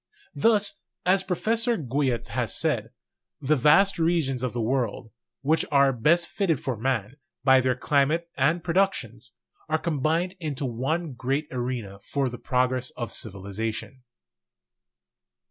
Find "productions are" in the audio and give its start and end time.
8.63-9.77